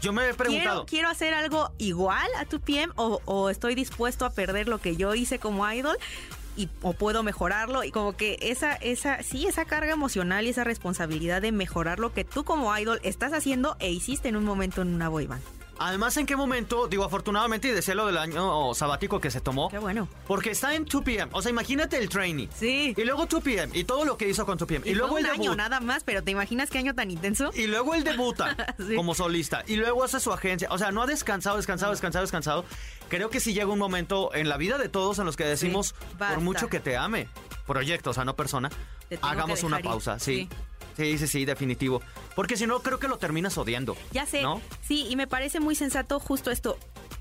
Yo 0.00 0.12
me 0.12 0.28
he 0.28 0.34
preguntado. 0.34 0.86
Quiero, 0.86 0.86
quiero 0.86 1.08
hacer 1.08 1.34
algo 1.34 1.72
igual 1.78 2.28
a 2.38 2.46
2PM 2.46 2.92
o, 2.96 3.20
o 3.24 3.50
estoy 3.50 3.74
dispuesto 3.74 4.24
a 4.24 4.30
perder 4.30 4.68
lo 4.68 4.78
que 4.78 4.96
yo 4.96 5.14
hice 5.14 5.38
como 5.38 5.70
idol 5.70 5.96
y 6.56 6.68
o 6.82 6.92
puedo 6.92 7.22
mejorarlo 7.22 7.84
y 7.84 7.90
como 7.90 8.16
que 8.16 8.36
esa 8.40 8.74
esa 8.74 9.22
sí 9.22 9.46
esa 9.46 9.64
carga 9.64 9.92
emocional 9.92 10.46
y 10.46 10.50
esa 10.50 10.64
responsabilidad 10.64 11.40
de 11.42 11.52
mejorar 11.52 12.00
lo 12.00 12.12
que 12.12 12.24
tú 12.24 12.44
como 12.44 12.76
idol 12.76 13.00
estás 13.02 13.32
haciendo 13.32 13.76
e 13.78 13.90
hiciste 13.90 14.28
en 14.28 14.36
un 14.36 14.44
momento 14.44 14.82
en 14.82 14.94
una 14.94 15.08
boy 15.08 15.26
band. 15.26 15.59
Además, 15.82 16.14
¿en 16.18 16.26
qué 16.26 16.36
momento? 16.36 16.88
Digo, 16.88 17.04
afortunadamente, 17.04 17.68
y 17.68 17.70
decía 17.70 17.94
lo 17.94 18.06
del 18.06 18.18
año 18.18 18.74
sabático 18.74 19.18
que 19.18 19.30
se 19.30 19.40
tomó. 19.40 19.70
Qué 19.70 19.78
bueno. 19.78 20.08
Porque 20.26 20.50
está 20.50 20.74
en 20.74 20.84
2PM. 20.84 21.30
O 21.32 21.40
sea, 21.40 21.50
imagínate 21.50 21.96
el 21.96 22.10
trainee. 22.10 22.50
Sí. 22.54 22.94
Y 22.94 23.04
luego 23.04 23.26
2PM. 23.26 23.70
Y 23.72 23.84
todo 23.84 24.04
lo 24.04 24.18
que 24.18 24.28
hizo 24.28 24.44
con 24.44 24.58
2PM. 24.58 24.82
Y, 24.84 24.90
Y, 24.90 24.94
luego 24.94 25.16
el 25.16 25.24
un 25.24 25.30
año 25.30 25.56
nada 25.56 25.80
más, 25.80 26.04
pero 26.04 26.22
¿te 26.22 26.32
imaginas 26.32 26.68
qué 26.68 26.76
año 26.76 26.94
tan 26.94 27.10
intenso? 27.10 27.50
Y 27.54 27.66
luego 27.66 27.94
él 27.94 28.04
debuta 28.04 28.74
Sí. 28.78 28.94
como 28.94 29.14
solista. 29.14 29.64
Y 29.66 29.76
luego 29.76 30.04
hace 30.04 30.20
su 30.20 30.30
agencia. 30.34 30.68
O 30.70 30.76
sea, 30.76 30.92
no 30.92 31.02
ha 31.02 31.06
descansado, 31.06 31.56
descansado, 31.56 31.92
descansado, 31.92 32.24
descansado. 32.24 32.64
Creo 33.08 33.30
que 33.30 33.40
sí 33.40 33.54
llega 33.54 33.72
un 33.72 33.78
momento 33.78 34.34
en 34.34 34.50
la 34.50 34.58
vida 34.58 34.76
de 34.76 34.90
todos 34.90 35.18
en 35.18 35.24
los 35.24 35.36
que 35.36 35.44
decimos, 35.44 35.94
por 36.18 36.40
mucho 36.40 36.68
que 36.68 36.80
te 36.80 36.98
ame, 36.98 37.26
proyecto, 37.72 38.10
o 38.10 38.12
sea, 38.12 38.24
no 38.24 38.34
persona, 38.34 38.68
hagamos 39.22 39.62
una 39.62 39.78
ir. 39.78 39.84
pausa. 39.84 40.18
Sí. 40.18 40.48
Sí. 40.50 40.56
Sí, 40.96 41.18
sí, 41.18 41.26
sí, 41.28 41.44
definitivo. 41.44 42.02
Porque 42.34 42.56
si 42.56 42.66
no, 42.66 42.80
creo 42.80 42.98
que 42.98 43.08
lo 43.08 43.16
terminas 43.16 43.56
odiando. 43.56 43.96
Ya 44.12 44.26
sé, 44.26 44.42
¿No? 44.42 44.60
sí, 44.82 45.06
y 45.08 45.16
me 45.16 45.26
parece 45.26 45.60
muy 45.60 45.74
sensato 45.74 46.18
justo 46.20 46.50
esto. 46.50 46.76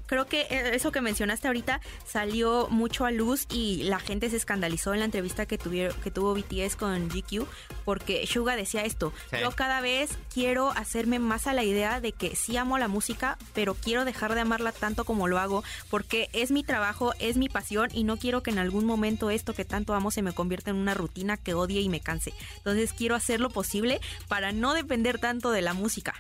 Creo 0.10 0.26
que 0.26 0.42
eh, 0.50 0.72
eso 0.74 0.92
que 0.92 1.02
mencionaste 1.02 1.48
ahorita 1.48 1.82
salió 2.04 2.68
mucho 2.72 3.06
a 3.06 3.12
luz 3.12 3.46
y 3.52 3.84
la 3.84 4.00
gente 4.00 4.28
se 4.32 4.38
escandalizó 4.38 4.92
en 4.94 5.00
la 5.00 5.06
entrevista 5.06 5.46
que, 5.46 5.60
tuvieron, 5.60 5.96
que 6.02 6.10
tuvo 6.10 6.34
BTS 6.34 6.76
con 6.76 7.10
GQ 7.10 7.46
porque 7.86 8.26
Suga 8.26 8.56
decía 8.56 8.84
esto. 8.86 9.14
Sí. 9.30 9.38
Yo 9.40 9.52
cada 9.52 9.82
vez 9.82 10.10
quiero 10.34 10.72
hacerme 10.72 11.20
más 11.20 11.46
a 11.46 11.54
la 11.54 11.64
idea 11.64 12.02
de 12.02 12.12
que 12.12 12.36
sí 12.36 12.58
amo 12.58 12.80
la 12.80 12.88
música, 12.88 13.38
pero 13.54 13.76
quiero 13.76 14.04
dejar 14.04 14.34
de 14.34 14.42
amarla 14.42 14.72
tanto 14.72 15.06
como 15.06 15.28
lo 15.28 15.38
hago 15.38 15.64
porque 15.92 16.28
es 16.34 16.50
mi 16.50 16.64
trabajo, 16.64 17.14
es 17.20 17.38
mi 17.38 17.48
pasión 17.48 17.90
y 17.94 18.04
no 18.04 18.18
quiero 18.18 18.42
que 18.42 18.50
en 18.50 18.58
algún 18.58 18.86
momento 18.86 19.30
esto 19.30 19.54
que 19.54 19.64
tanto 19.64 19.94
amo 19.94 20.10
se 20.10 20.24
me 20.24 20.34
convierta 20.34 20.72
en 20.72 20.78
una 20.78 20.96
rutina 20.96 21.38
que 21.38 21.54
odie 21.54 21.82
y 21.82 21.90
me 21.90 22.00
canse. 22.00 22.34
Entonces 22.58 22.94
quiero 22.94 23.14
hacer 23.14 23.40
lo 23.40 23.52
posible 23.52 24.02
para 24.28 24.54
no 24.54 24.74
depender 24.74 25.20
tanto 25.20 25.52
de 25.52 25.62
la 25.62 25.76
música. 25.76 26.16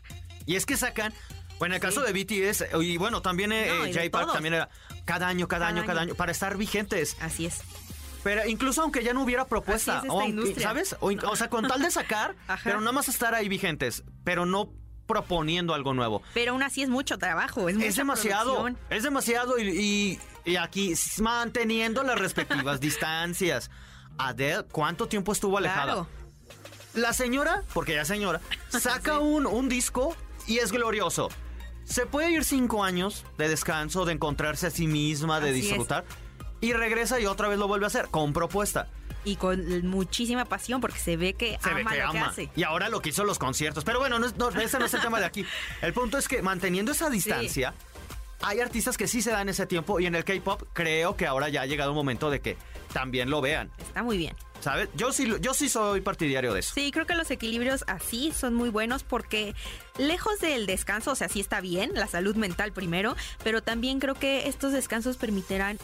Y 0.46 0.56
es 0.56 0.68
que 0.68 0.78
sacan. 0.78 1.12
Bueno, 1.60 1.76
en 1.76 1.82
el 1.82 1.88
caso 1.88 2.02
de 2.02 2.14
BTS, 2.14 2.66
y 2.82 2.98
bueno, 2.98 3.22
también 3.22 3.52
eh, 3.52 3.68
No, 3.68 3.86
y 3.86 3.92
de 3.92 4.00
J 4.00 4.10
Park 4.12 4.24
todos. 4.24 4.34
también 4.34 4.54
era 4.56 4.70
cada 5.06 5.28
año, 5.28 5.48
cada, 5.48 5.68
Cada 5.68 5.78
año, 5.78 5.86
cada 5.88 6.02
año. 6.02 6.16
para 6.16 6.32
estar 6.32 6.58
vigentes. 6.58 7.18
Así 7.22 7.46
es. 7.46 7.60
Pero 8.24 8.46
incluso 8.48 8.82
aunque 8.82 9.04
ya 9.04 9.14
no 9.14 9.24
hubiera 9.24 9.46
propuesta, 9.48 10.02
es 10.04 10.10
o. 10.10 10.22
¿sabes? 10.60 10.96
O, 11.00 11.36
sea, 11.36 11.50
con 11.50 11.68
tal 11.68 11.82
de 11.82 11.92
sacar, 11.92 12.36
pero 12.64 12.80
nada 12.80 12.92
más 12.94 13.08
estar 13.10 13.34
ahí 13.36 13.48
vigentes, 13.50 14.04
pero 14.24 14.46
no 14.46 14.72
proponiendo 15.06 15.74
algo 15.74 15.94
nuevo. 15.94 16.22
Pero 16.34 16.52
aún 16.52 16.62
así 16.64 16.82
es 16.84 16.90
mucho 16.90 17.18
trabajo, 17.18 17.68
es, 17.70 17.78
Es 17.78 17.96
demasiado, 17.96 18.56
producción. 18.64 18.78
es 18.90 19.04
demasiado 19.04 19.58
y, 19.60 19.70
y- 19.70 20.20
y 20.46 20.56
aquí 20.56 20.94
manteniendo 21.20 22.04
las 22.04 22.18
respectivas 22.20 22.80
distancias. 22.82 23.70
Adele, 24.18 24.64
¿cuánto 24.72 25.08
tiempo 25.08 25.32
estuvo 25.34 25.58
alejada? 25.58 25.94
Claro. 25.94 26.08
La 26.94 27.14
señora, 27.14 27.64
porque 27.74 27.94
ya 27.96 28.06
señora, 28.06 28.42
saca 28.70 29.14
Sí. 29.16 29.22
un, 29.22 29.46
un 29.46 29.70
disco 29.70 30.16
y 30.48 30.58
es 30.60 30.72
glorioso. 30.72 31.30
Se 31.90 32.06
puede 32.06 32.32
ir 32.32 32.44
cinco 32.44 32.84
años 32.84 33.26
de 33.38 33.50
descanso, 33.50 34.06
de 34.06 34.14
encontrarse 34.14 34.68
a 34.68 34.70
sí 34.70 34.86
misma, 34.88 35.40
de 35.40 35.50
Así 35.50 35.60
es. 35.60 35.66
disfrutar. 35.66 36.06
Y 36.62 36.74
regresa 36.74 37.20
y 37.20 37.26
otra 37.26 37.48
vez 37.48 37.58
lo 37.58 37.68
vuelve 37.68 37.86
a 37.86 37.88
hacer 37.88 38.10
con 38.10 38.32
propuesta. 38.32 38.88
Y 39.26 39.36
con 39.36 39.86
muchísima 39.88 40.46
pasión 40.46 40.80
porque 40.82 41.00
se 41.00 41.18
ve 41.18 41.34
que 41.34 41.58
Se 41.62 41.70
ama 41.70 41.78
ve 41.78 41.84
que 41.98 42.04
lo 42.06 42.12
que 42.12 42.18
ama. 42.20 42.28
hace. 42.28 42.50
Y 42.56 42.64
ahora 42.64 42.90
lo 42.90 43.02
que 43.02 43.10
hizo 43.10 43.24
los 43.24 43.40
conciertos. 43.40 43.84
Pero 43.84 44.00
bueno, 44.00 44.20
no, 44.20 44.28
no, 44.38 44.50
ese 44.62 44.78
no 44.80 44.86
es 44.86 44.94
el 44.94 45.02
tema 45.02 45.20
de 45.20 45.26
aquí. 45.26 45.46
El 45.82 45.92
punto 45.94 46.18
es 46.18 46.28
que 46.28 46.42
manteniendo 46.42 46.92
esa 46.92 47.10
distancia, 47.10 47.74
hay 48.42 48.60
artistas 48.60 48.98
que 48.98 49.08
sí 49.08 49.22
se 49.22 49.32
dan 49.32 49.50
ese 49.50 49.66
tiempo. 49.66 50.00
Y 50.00 50.06
en 50.06 50.16
el 50.16 50.24
K-pop 50.24 50.64
creo 50.74 51.16
que 51.18 51.28
ahora 51.28 51.50
ya 51.50 51.62
ha 51.62 51.66
llegado 51.66 51.92
un 51.92 51.98
momento 51.98 52.30
de 52.30 52.42
que 52.42 52.58
también 52.94 53.30
lo 53.30 53.42
vean. 53.42 53.72
Está 53.80 54.04
muy 54.04 54.18
bien. 54.18 54.36
¿Sabes? 54.62 54.90
Yo 54.96 55.14
sí, 55.14 55.26
lo- 55.26 55.38
yo 55.38 55.54
sí 55.54 55.70
soy 55.70 56.02
partidario 56.02 56.54
de 56.54 56.60
eso. 56.60 56.74
Sí, 56.74 56.92
creo 56.92 57.06
que 57.06 57.16
los 57.16 57.32
equilibrios 57.32 57.86
así 57.88 58.34
son 58.34 58.54
muy 58.56 58.70
buenos 58.70 59.04
porque 59.04 59.56
lejos 59.98 60.40
del 60.42 60.66
descanso, 60.66 61.12
o 61.12 61.16
sea, 61.16 61.30
sí 61.30 61.40
está 61.40 61.62
bien, 61.62 61.92
la 61.94 62.08
salud 62.08 62.36
mental 62.36 62.74
primero, 62.74 63.16
pero 63.44 63.64
también 63.64 64.00
creo 64.00 64.16
que 64.16 64.50
estos 64.50 64.74
descansos 64.74 65.16
permitirán 65.16 65.78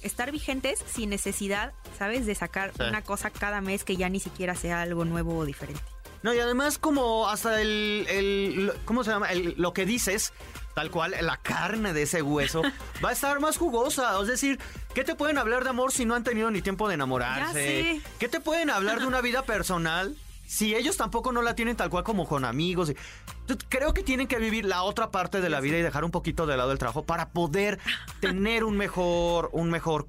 estar 0.00 0.32
vigentes 0.32 0.82
sin 0.90 1.10
necesidad, 1.10 1.74
¿sabes?, 1.98 2.24
de 2.24 2.34
sacar 2.34 2.72
Sí. 2.76 2.82
una 2.88 3.02
cosa 3.02 3.28
cada 3.30 3.60
mes 3.60 3.84
que 3.84 3.96
ya 3.96 4.08
ni 4.08 4.20
siquiera 4.20 4.54
sea 4.54 4.80
algo 4.82 5.04
nuevo 5.04 5.36
o 5.36 5.44
diferente. 5.44 5.82
No, 6.24 6.32
y 6.34 6.38
además 6.40 6.78
como 6.78 7.28
hasta 7.28 7.60
el, 7.60 8.06
el- 8.08 8.72
¿cómo 8.86 9.04
se 9.04 9.10
llama? 9.10 9.30
El- 9.30 9.54
lo 9.58 9.74
que 9.74 9.84
dices, 9.84 10.32
tal 10.74 10.90
cual, 10.90 11.14
la 11.20 11.36
carne 11.36 11.92
de 11.92 12.02
ese 12.02 12.22
hueso 12.22 12.62
va 13.04 13.10
a 13.10 13.12
estar 13.12 13.38
más 13.40 13.58
jugosa. 13.58 14.18
Es 14.22 14.26
decir, 14.26 14.58
¿qué 14.94 15.04
te 15.04 15.14
pueden 15.14 15.36
hablar 15.36 15.64
de 15.64 15.70
amor 15.70 15.92
si 15.92 16.06
no 16.06 16.14
han 16.14 16.24
tenido 16.24 16.50
ni 16.50 16.62
tiempo 16.62 16.88
de 16.88 16.94
enamorarse? 16.94 18.00
¿Qué 18.18 18.28
te 18.28 18.40
pueden 18.40 18.70
hablar 18.70 19.00
de 19.00 19.06
una 19.06 19.20
vida 19.28 19.42
personal 19.42 20.16
si 20.46 20.74
ellos 20.74 20.96
tampoco 20.96 21.30
no 21.30 21.42
la 21.42 21.54
tienen 21.54 21.76
tal 21.76 21.90
cual 21.90 22.04
como 22.04 22.26
con 22.26 22.46
amigos? 22.46 22.90
Creo 23.68 23.92
que 23.92 24.02
tienen 24.02 24.26
que 24.26 24.38
vivir 24.38 24.64
la 24.64 24.82
otra 24.82 25.10
parte 25.10 25.42
de 25.42 25.50
la 25.50 25.60
vida 25.60 25.76
y 25.76 25.82
dejar 25.82 26.04
un 26.04 26.10
poquito 26.10 26.46
de 26.46 26.56
lado 26.56 26.72
el 26.72 26.78
trabajo 26.78 27.02
para 27.04 27.28
poder 27.28 27.78
tener 28.20 28.64
un 28.64 28.78
mejor, 28.78 29.50
un 29.52 29.68
mejor... 29.70 30.08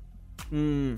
mm, 0.50 0.94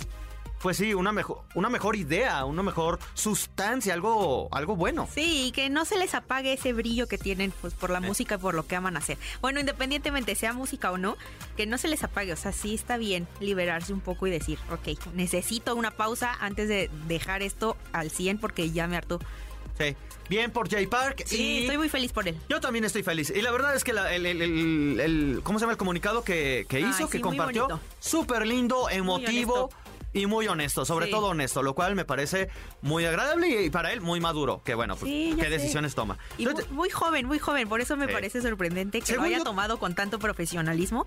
pues 0.62 0.78
sí, 0.78 0.94
una 0.94 1.12
mejor, 1.12 1.42
una 1.56 1.70
mejor 1.70 1.96
idea, 1.96 2.44
una 2.46 2.64
mejor 2.64 3.00
sustancia, 3.14 3.94
algo, 3.94 4.50
algo 4.52 4.76
bueno. 4.76 5.08
Sí, 5.14 5.48
y 5.48 5.52
que 5.52 5.70
no 5.70 5.86
se 5.86 5.98
les 5.98 6.16
apague 6.16 6.54
ese 6.54 6.74
brillo 6.74 7.08
que 7.08 7.18
tienen 7.18 7.54
pues 7.62 7.74
por 7.74 7.90
la 7.90 8.00
música 8.00 8.36
y 8.36 8.38
por 8.40 8.54
lo 8.56 8.66
que 8.66 8.76
aman 8.76 8.98
hacer. 8.98 9.18
Bueno, 9.42 9.60
independientemente 9.60 10.34
sea 10.36 10.54
música 10.54 10.92
o 10.92 10.98
no, 10.98 11.16
que 11.56 11.66
no 11.66 11.78
se 11.78 11.88
les 11.88 12.04
apague. 12.04 12.34
O 12.34 12.38
sea, 12.38 12.52
sí 12.52 12.74
está 12.74 12.98
bien 12.98 13.28
liberarse 13.40 13.94
un 13.94 14.02
poco 14.02 14.26
y 14.28 14.32
decir, 14.32 14.58
ok, 14.72 14.98
necesito 15.14 15.76
una 15.76 15.92
pausa 15.92 16.34
antes 16.40 16.68
de 16.68 16.90
dejar 17.08 17.42
esto 17.44 17.78
al 17.94 18.10
100 18.10 18.40
porque 18.40 18.72
ya 18.72 18.88
me 18.88 18.98
hartó. 18.98 19.20
Sí. 19.78 19.96
Bien 20.30 20.52
por 20.52 20.70
Jay 20.70 20.88
Park. 20.88 21.24
Sí, 21.26 21.38
y 21.42 21.62
estoy 21.62 21.78
muy 21.78 21.88
feliz 21.88 22.12
por 22.12 22.28
él. 22.28 22.36
Yo 22.50 22.60
también 22.60 22.84
estoy 22.84 23.04
feliz. 23.04 23.30
Y 23.34 23.42
la 23.42 23.52
verdad 23.52 23.76
es 23.76 23.84
que 23.86 23.94
la- 23.94 24.14
el, 24.14 24.26
el- 24.26 24.42
el- 24.42 25.00
el- 25.00 25.40
¿cómo 25.44 25.58
se 25.60 25.64
llama 25.64 25.72
el 25.74 25.78
comunicado 25.78 26.24
que, 26.24 26.66
que 26.68 26.80
hizo, 26.82 27.06
sí, 27.06 27.12
que 27.12 27.22
compartió? 27.22 27.80
Súper 28.00 28.46
lindo, 28.46 28.90
emotivo. 28.90 29.70
Y 30.18 30.26
muy 30.26 30.48
honesto, 30.48 30.84
sobre 30.86 31.06
Sí. 31.06 31.12
todo 31.12 31.28
honesto, 31.28 31.62
lo 31.64 31.76
cual 31.76 31.96
me 31.96 32.06
parece 32.06 32.50
muy 32.82 33.06
agradable 33.06 33.64
y 33.64 33.70
para 33.70 33.94
él 33.94 34.02
muy 34.02 34.20
maduro. 34.20 34.62
Que 34.64 34.74
bueno, 34.76 34.96
pues, 34.96 35.12
Sí, 35.12 35.34
qué 35.38 35.44
sé. 35.44 35.50
decisiones 35.50 35.94
toma. 35.96 36.18
Y 36.38 36.44
muy, 36.44 36.52
Entonces, 36.52 36.72
muy 36.74 36.90
joven, 36.90 37.26
muy 37.28 37.40
joven. 37.40 37.70
Por 37.70 37.82
eso 37.82 37.96
me 37.98 38.08
Sí. 38.08 38.14
parece 38.14 38.42
sorprendente 38.42 39.02
que 39.02 39.14
lo 39.16 39.22
haya 39.24 39.38
yo- 39.40 39.44
tomado 39.44 39.78
con 39.80 39.94
tanto 39.96 40.20
profesionalismo. 40.20 41.06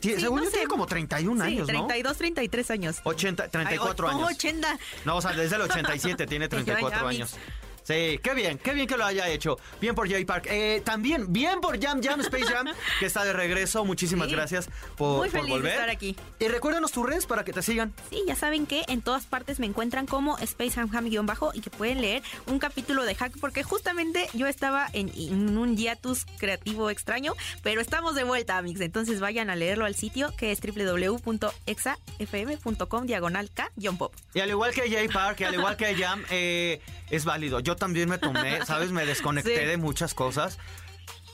sí, 0.00 0.14
según 0.20 0.38
no 0.40 0.44
yo 0.44 0.50
sé. 0.50 0.56
tiene 0.58 0.68
como 0.68 0.84
31 0.86 1.44
sí, 1.46 1.52
años, 1.52 1.66
¿no? 1.68 1.86
32, 1.86 2.16
33 2.18 2.70
años. 2.70 2.96
80, 3.04 3.48
34 3.48 4.08
Ay, 4.08 4.14
o- 4.14 4.18
años. 4.18 4.30
80. 4.36 4.78
No, 5.06 5.16
o 5.16 5.22
sea, 5.22 5.32
desde 5.32 5.56
el 5.56 5.62
87 5.62 6.26
tiene 6.26 6.46
34 6.50 6.90
Ya, 6.98 7.02
ya, 7.02 7.08
años. 7.08 7.36
Sí, 7.84 8.18
qué 8.22 8.34
bien, 8.34 8.58
qué 8.58 8.72
bien 8.72 8.86
que 8.86 8.96
lo 8.96 9.04
haya 9.04 9.28
hecho. 9.28 9.58
Bien 9.80 9.94
por 9.94 10.08
Jay 10.10 10.24
Park. 10.24 10.46
Eh, 10.50 10.80
también, 10.84 11.32
bien 11.32 11.60
por 11.60 11.80
Jam 11.80 12.02
Jam 12.02 12.20
Space 12.20 12.46
Jam, 12.46 12.66
que 12.98 13.06
está 13.06 13.24
de 13.24 13.32
regreso. 13.32 13.84
Muchísimas 13.84 14.26
Sí. 14.28 14.34
gracias 14.34 14.68
por, 14.96 15.18
Muy 15.18 15.28
por 15.28 15.40
feliz 15.40 15.46
de 15.46 15.52
volver. 15.52 15.72
estar 15.72 15.90
aquí. 15.90 16.16
Y 16.40 16.48
recuérdanos 16.48 16.90
tus 16.92 17.04
redes 17.06 17.26
para 17.26 17.44
que 17.44 17.52
te 17.52 17.60
sigan. 17.62 17.92
Sí, 18.10 18.22
ya 18.26 18.34
saben 18.36 18.66
que 18.66 18.82
en 18.88 19.02
todas 19.02 19.26
partes 19.26 19.60
me 19.60 19.66
encuentran 19.66 20.06
como 20.06 20.38
Space 20.38 20.80
Ham 20.80 20.90
Ham 20.96 21.08
guion 21.10 21.26
bajo 21.26 21.50
y 21.54 21.60
que 21.60 21.68
pueden 21.70 22.00
leer 22.00 22.22
un 22.46 22.58
capítulo 22.58 23.04
de 23.04 23.14
Hack 23.14 23.34
porque 23.40 23.62
justamente 23.62 24.28
yo 24.32 24.46
estaba 24.46 24.88
en, 24.94 25.10
en 25.14 25.56
un 25.58 25.76
hiatus 25.76 26.24
creativo 26.38 26.88
extraño, 26.90 27.34
pero 27.62 27.80
estamos 27.82 28.14
de 28.14 28.24
vuelta, 28.24 28.56
amigos. 28.56 28.80
Entonces 28.80 29.20
vayan 29.20 29.50
a 29.50 29.56
leerlo 29.56 29.84
al 29.84 29.94
sitio 29.94 30.32
que 30.38 30.52
es 30.52 30.60
www.exafm.com 30.60 33.06
diagonal 33.06 33.50
K 33.52 33.70
guion 33.76 33.98
pop. 33.98 34.14
Y 34.34 34.40
al 34.40 34.48
igual 34.50 34.72
que 34.72 34.90
Jay 34.90 35.08
Park, 35.08 35.40
y 35.40 35.44
al 35.44 35.54
igual 35.54 35.76
que 35.76 35.94
Jam, 35.94 36.22
eh, 36.30 36.80
es 37.10 37.24
válido. 37.24 37.60
Yo 37.60 37.73
también 37.76 38.08
me 38.08 38.18
tomé, 38.18 38.64
¿sabes? 38.66 38.90
Me 38.92 39.06
desconecté 39.06 39.58
Sí. 39.60 39.64
de 39.66 39.76
muchas 39.76 40.14
cosas. 40.14 40.58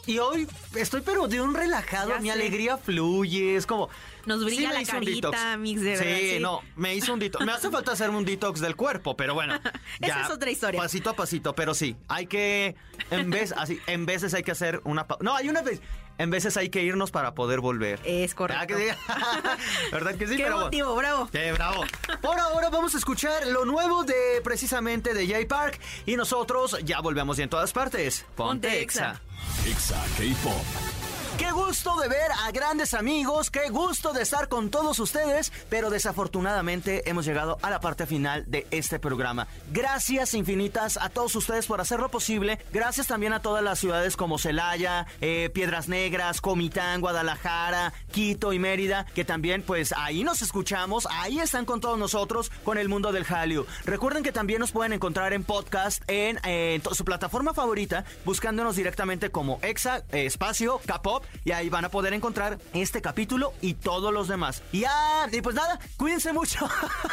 Y 0.07 0.19
hoy 0.19 0.49
estoy 0.75 1.03
pero 1.03 1.29
de 1.29 1.41
un 1.43 1.55
relajado, 1.55 2.09
Ya 2.11 2.19
mi 2.21 2.29
sé. 2.29 2.33
alegría 2.33 2.79
fluye, 2.79 3.55
es 3.57 3.67
como... 3.67 3.91
Nos 4.27 4.45
brilla 4.45 4.73
la 4.73 4.83
carita, 4.83 5.57
mix, 5.59 5.83
de 5.83 5.91
verdad, 5.91 6.05
Sí, 6.19 6.31
sí. 6.35 6.39
no, 6.41 6.63
me 6.75 6.95
hizo 6.95 7.13
un 7.13 7.19
detox. 7.21 7.45
Me 7.45 7.53
hace 7.53 7.71
falta 7.71 7.93
hacerme 7.93 8.17
un 8.17 8.25
detox 8.25 8.61
del 8.61 8.77
cuerpo, 8.77 9.15
pero 9.17 9.35
bueno. 9.35 9.61
Esa 10.01 10.23
es 10.23 10.31
otra 10.31 10.51
historia. 10.51 10.81
Pasito 10.81 11.11
a 11.11 11.13
pasito, 11.15 11.55
pero 11.55 11.75
sí, 11.75 11.97
hay 12.09 12.27
que, 12.27 12.77
en 13.11 13.31
vez, 13.31 13.53
así, 13.57 13.79
en 13.87 14.07
veces 14.07 14.33
hay 14.35 14.43
que 14.43 14.51
hacer 14.53 14.81
una... 14.85 15.07
No, 15.21 15.37
hay 15.37 15.49
una 15.51 15.61
vez, 15.63 15.81
en 16.23 16.29
veces 16.31 16.57
hay 16.59 16.69
que 16.69 16.83
irnos 16.83 17.11
para 17.11 17.35
poder 17.35 17.61
volver. 17.61 17.99
Es 18.05 18.35
¿Verdad 18.35 18.67
correcto. 18.67 18.77
que 18.77 18.91
sí? 18.91 19.91
¿Verdad 19.91 20.15
que 20.17 20.27
sí? 20.27 20.37
Qué 20.37 20.43
Pero 20.43 20.55
bueno. 20.57 20.65
motivo, 20.67 20.95
bravo. 20.95 21.29
¡Qué 21.33 21.53
bravo! 21.53 21.85
Por 22.21 22.39
ahora 22.39 22.69
vamos 22.69 22.95
a 22.95 22.99
escuchar 22.99 23.47
lo 23.47 23.65
nuevo 23.65 24.05
de 24.05 24.41
precisamente 24.45 25.15
de 25.15 25.27
Jay 25.27 25.47
Park 25.47 25.81
y 26.05 26.17
nosotros 26.17 26.77
ya 26.85 27.01
volvemos 27.01 27.39
y 27.39 27.43
en 27.43 27.49
todas 27.49 27.73
partes. 27.73 28.27
Ponte, 28.37 28.69
Ponte. 28.69 28.83
Exa. 28.83 29.21
Exa 29.67 29.97
K-Pop. 30.19 31.10
Qué 31.41 31.53
gusto 31.53 31.97
de 31.97 32.07
ver 32.07 32.31
a 32.47 32.51
grandes 32.51 32.93
amigos, 32.93 33.51
qué 33.51 33.71
gusto 33.71 34.13
de 34.13 34.21
estar 34.21 34.51
con 34.51 34.69
todos 34.71 34.99
ustedes, 34.99 35.51
pero 35.71 35.89
desafortunadamente 35.89 37.09
hemos 37.09 37.25
llegado 37.25 37.57
a 37.63 37.71
la 37.71 37.81
parte 37.81 38.05
final 38.05 38.45
de 38.47 38.67
este 38.71 38.99
programa. 38.99 39.49
Gracias 39.73 40.35
infinitas 40.35 40.99
a 40.99 41.09
todos 41.09 41.35
ustedes 41.37 41.67
por 41.67 41.81
hacerlo 41.81 42.11
posible. 42.11 42.59
Gracias 42.75 43.07
también 43.07 43.33
a 43.33 43.41
todas 43.41 43.65
las 43.65 43.79
ciudades 43.79 44.19
como 44.19 44.37
Celaya, 44.37 45.07
eh, 45.23 45.49
Piedras 45.55 45.89
Negras, 45.89 46.43
Comitán, 46.43 47.01
Guadalajara, 47.01 47.95
Quito 48.13 48.53
y 48.53 48.59
Mérida, 48.59 49.07
que 49.15 49.25
también 49.25 49.63
pues 49.63 49.95
ahí 49.97 50.25
nos 50.25 50.43
escuchamos, 50.43 51.09
ahí 51.11 51.39
están 51.39 51.65
con 51.65 51.81
todos 51.81 51.99
nosotros 51.99 52.53
con 52.65 52.77
el 52.77 52.91
mundo 52.91 53.13
del 53.13 53.25
Hallyu. 53.25 53.65
Recuerden 53.87 54.23
que 54.23 54.33
también 54.33 54.61
nos 54.61 54.73
pueden 54.73 54.93
encontrar 54.93 55.33
en 55.33 55.45
podcast 55.45 56.03
en, 56.07 56.39
eh, 56.45 56.83
su 56.93 57.07
plataforma 57.07 57.55
favorita, 57.55 58.05
buscándonos 58.27 58.77
directamente 58.77 59.31
como 59.31 59.59
Exa 59.63 60.05
eh, 60.13 60.27
Espacio 60.27 60.83
K-Pop 60.85 61.25
y 61.45 61.53
ahí 61.53 61.69
van 61.69 61.85
a 61.85 61.89
poder 61.89 62.13
encontrar 62.13 62.59
este 62.73 63.01
capítulo 63.03 63.53
y 63.61 63.75
todos 63.75 64.13
los 64.13 64.29
demás. 64.29 64.63
Y 64.73 64.81
ya, 64.81 65.29
y 65.31 65.41
pues 65.41 65.55
nada, 65.55 65.79
cuídense 65.97 66.33
mucho. 66.33 66.69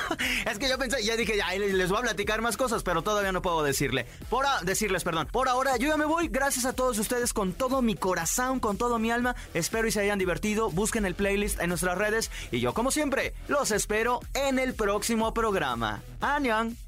es 0.45 0.59
que 0.59 0.69
yo 0.69 0.77
pensé, 0.77 1.03
ya 1.03 1.15
dije, 1.15 1.37
ya 1.37 1.53
les 1.57 1.89
voy 1.89 1.99
a 1.99 2.01
platicar 2.01 2.41
más 2.41 2.57
cosas, 2.57 2.83
pero 2.83 3.01
todavía 3.01 3.31
no 3.31 3.41
puedo 3.41 3.63
decirle. 3.63 4.05
Por 4.29 4.45
decirles, 4.63 5.03
perdón. 5.03 5.27
Por 5.31 5.49
ahora, 5.49 5.77
yo 5.77 5.87
ya 5.87 5.97
me 5.97 6.05
voy. 6.05 6.27
Gracias 6.27 6.65
a 6.65 6.73
todos 6.73 6.97
ustedes 6.99 7.33
con 7.33 7.53
todo 7.53 7.81
mi 7.81 7.95
corazón, 7.95 8.59
con 8.59 8.77
todo 8.77 8.99
mi 8.99 9.11
alma. 9.11 9.35
Espero 9.53 9.87
y 9.87 9.91
se 9.91 10.01
hayan 10.01 10.19
divertido. 10.19 10.69
Busquen 10.69 11.05
el 11.05 11.15
playlist 11.15 11.59
en 11.59 11.69
nuestras 11.69 11.97
redes. 11.97 12.31
Y 12.51 12.59
yo, 12.59 12.73
como 12.73 12.91
siempre, 12.91 13.33
los 13.47 13.71
espero 13.71 14.19
en 14.33 14.59
el 14.59 14.73
próximo 14.73 15.33
programa. 15.33 16.01
Annyeong. 16.21 16.86